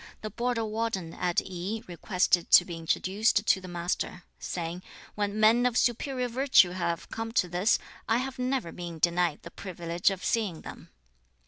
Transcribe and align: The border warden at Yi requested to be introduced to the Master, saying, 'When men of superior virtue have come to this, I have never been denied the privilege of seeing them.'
The 0.21 0.31
border 0.31 0.65
warden 0.65 1.13
at 1.13 1.45
Yi 1.45 1.83
requested 1.85 2.49
to 2.49 2.65
be 2.65 2.75
introduced 2.75 3.45
to 3.45 3.61
the 3.61 3.67
Master, 3.67 4.23
saying, 4.39 4.81
'When 5.13 5.39
men 5.39 5.63
of 5.67 5.77
superior 5.77 6.27
virtue 6.27 6.71
have 6.71 7.07
come 7.11 7.31
to 7.33 7.47
this, 7.47 7.77
I 8.09 8.17
have 8.17 8.39
never 8.39 8.71
been 8.71 8.97
denied 8.97 9.43
the 9.43 9.51
privilege 9.51 10.09
of 10.09 10.25
seeing 10.25 10.61
them.' 10.61 10.89